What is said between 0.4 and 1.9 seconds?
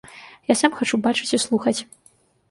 Я сам хачу бачыць і слухаць.